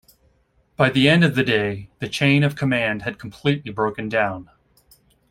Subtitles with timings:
[0.77, 4.49] By the end of the day, the chain of command had completely broken down.